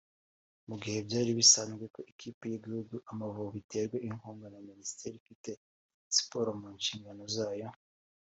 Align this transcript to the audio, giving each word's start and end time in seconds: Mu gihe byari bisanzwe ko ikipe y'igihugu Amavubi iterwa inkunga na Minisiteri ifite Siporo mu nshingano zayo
Mu 0.67 0.75
gihe 0.83 0.99
byari 1.07 1.31
bisanzwe 1.39 1.83
ko 1.93 1.99
ikipe 2.11 2.43
y'igihugu 2.51 2.95
Amavubi 3.11 3.57
iterwa 3.63 3.97
inkunga 4.07 4.47
na 4.53 4.59
Minisiteri 4.69 5.15
ifite 5.21 5.49
Siporo 6.15 6.49
mu 6.59 6.67
nshingano 6.77 7.23
zayo 7.35 7.67